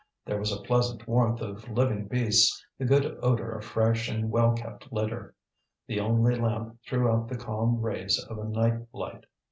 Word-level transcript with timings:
There 0.25 0.39
was 0.39 0.51
a 0.51 0.63
pleasant 0.63 1.07
warmth 1.07 1.41
of 1.41 1.69
living 1.69 2.07
beasts, 2.07 2.65
the 2.79 2.85
good 2.85 3.19
odour 3.21 3.51
of 3.51 3.63
fresh 3.63 4.09
and 4.09 4.31
well 4.31 4.53
kept 4.53 4.91
litter. 4.91 5.35
The 5.85 5.99
only 5.99 6.33
lamp 6.35 6.79
threw 6.87 7.07
out 7.07 7.27
the 7.27 7.37
calm 7.37 7.79
rays 7.79 8.17
of 8.17 8.39
a 8.39 8.45
night 8.45 8.87
light. 8.93 9.25